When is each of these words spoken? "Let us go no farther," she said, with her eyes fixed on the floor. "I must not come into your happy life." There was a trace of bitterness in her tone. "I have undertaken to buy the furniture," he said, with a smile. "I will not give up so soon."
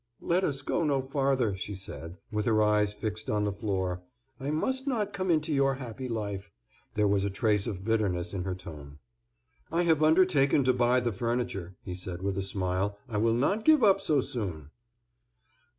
"Let 0.21 0.43
us 0.43 0.63
go 0.63 0.83
no 0.83 1.03
farther," 1.03 1.55
she 1.55 1.75
said, 1.75 2.17
with 2.31 2.47
her 2.47 2.63
eyes 2.63 2.91
fixed 2.91 3.29
on 3.29 3.43
the 3.43 3.51
floor. 3.51 4.01
"I 4.39 4.49
must 4.49 4.87
not 4.87 5.13
come 5.13 5.29
into 5.29 5.53
your 5.53 5.75
happy 5.75 6.09
life." 6.09 6.49
There 6.95 7.07
was 7.07 7.23
a 7.23 7.29
trace 7.29 7.67
of 7.67 7.85
bitterness 7.85 8.33
in 8.33 8.43
her 8.43 8.55
tone. 8.55 8.97
"I 9.71 9.83
have 9.83 10.01
undertaken 10.01 10.63
to 10.63 10.73
buy 10.73 11.01
the 11.01 11.13
furniture," 11.13 11.75
he 11.83 11.93
said, 11.93 12.23
with 12.23 12.35
a 12.35 12.41
smile. 12.41 12.97
"I 13.07 13.17
will 13.17 13.35
not 13.35 13.63
give 13.63 13.83
up 13.83 14.01
so 14.01 14.21
soon." 14.21 14.71